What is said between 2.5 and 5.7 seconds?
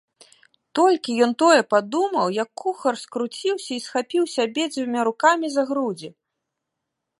кухар скруціўся і схапіўся абедзвюма рукамі за